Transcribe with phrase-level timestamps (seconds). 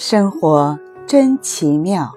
[0.00, 2.14] 生活真奇妙。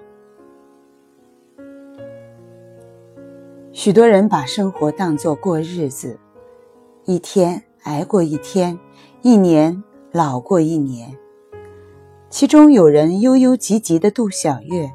[3.72, 6.20] 许多人把生活当作过日子，
[7.06, 8.78] 一天挨过一天，
[9.24, 11.18] 一年老过一年。
[12.30, 14.94] 其中有人悠悠急急的度小月，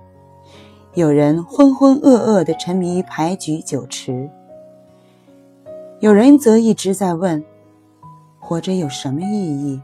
[0.94, 4.30] 有人浑浑噩噩的沉迷于牌局酒池，
[5.98, 7.44] 有人则一直在问：
[8.38, 9.82] 活着有什么意义？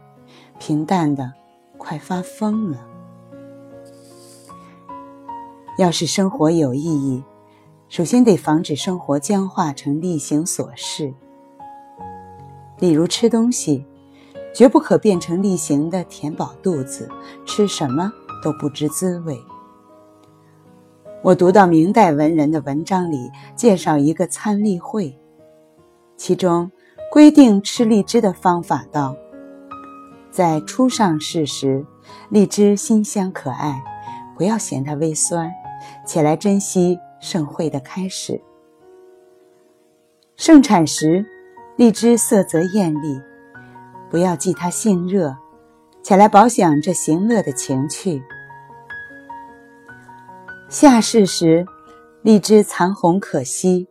[0.60, 1.32] 平淡的，
[1.76, 2.91] 快发疯了。
[5.82, 7.24] 要是生活有意义，
[7.88, 11.12] 首先得防止生活僵化成例行琐事。
[12.78, 13.84] 例如吃东西，
[14.54, 17.08] 绝不可变成例行的填饱肚子，
[17.44, 18.12] 吃什么
[18.44, 19.36] 都不知滋味。
[21.20, 25.18] 我读到明代文人的文章里介绍一个参例会，
[26.16, 26.70] 其中
[27.10, 29.16] 规定吃荔枝的方法道：
[30.30, 31.84] 在初上市时，
[32.28, 33.82] 荔枝新香可爱，
[34.38, 35.52] 不要嫌它微酸。
[36.06, 38.40] 且来珍惜盛会的开始。
[40.36, 41.24] 盛产时，
[41.76, 43.20] 荔枝色泽艳丽，
[44.10, 45.36] 不要忌它性热，
[46.02, 48.22] 且来饱享这行乐的情趣。
[50.68, 51.66] 下市时，
[52.22, 53.86] 荔枝残红可惜，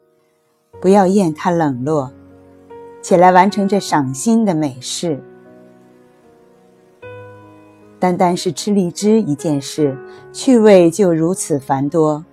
[0.82, 2.12] 不要厌它冷落，
[3.02, 5.24] 且来完成这赏心的美事。
[8.02, 9.96] 单单是吃荔枝一件事，
[10.34, 12.26] 趣味就如此繁多。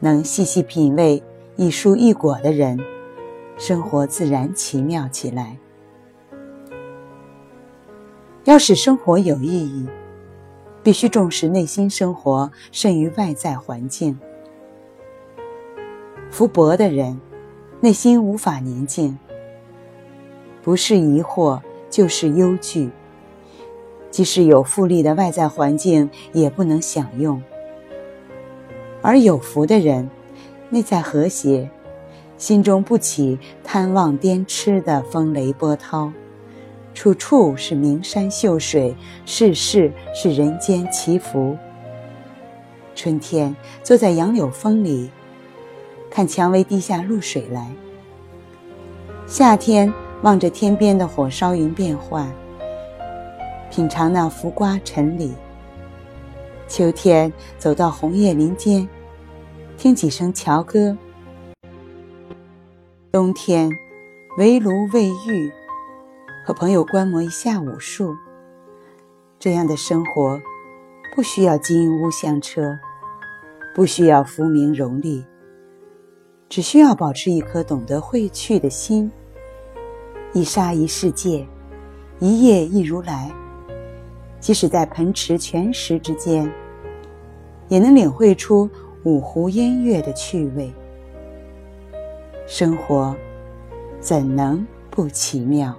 [0.00, 1.22] 能细细品味
[1.54, 2.80] 一蔬一果的人，
[3.58, 5.58] 生活自然奇妙起来。
[8.44, 9.86] 要使生活有意义，
[10.82, 14.18] 必须重视内心生活胜于外在环境。
[16.30, 17.20] 福薄的人，
[17.82, 19.18] 内心无法宁静，
[20.62, 22.90] 不是疑惑就是忧惧。
[24.12, 27.42] 即使有富丽的外在环境，也不能享用。
[29.00, 30.08] 而有福的人，
[30.68, 31.68] 内在和谐，
[32.36, 36.12] 心中不起贪妄颠痴的风雷波涛，
[36.92, 41.56] 处处是名山秀水，事事是人间祈福。
[42.94, 45.10] 春天坐在杨柳风里，
[46.10, 47.62] 看蔷薇滴下露水来；
[49.26, 49.90] 夏天
[50.20, 52.30] 望着天边的火烧云变幻。
[53.72, 55.32] 品尝那浮瓜沉李。
[56.68, 58.86] 秋天走到红叶林间，
[59.78, 60.94] 听几声桥歌。
[63.10, 63.70] 冬天
[64.36, 65.50] 围炉喂玉，
[66.46, 68.14] 和朋友观摩一下武术。
[69.38, 70.38] 这样的生活，
[71.16, 72.78] 不需要金屋香车，
[73.74, 75.24] 不需要浮名荣利，
[76.50, 79.10] 只需要保持一颗懂得会去的心。
[80.34, 81.46] 一沙一世界，
[82.18, 83.34] 一叶一如来。
[84.42, 86.52] 即使在盆池泉石之间，
[87.68, 88.68] 也能领会出
[89.04, 90.70] 五湖烟月的趣味。
[92.44, 93.16] 生活
[94.00, 95.72] 怎能不奇妙？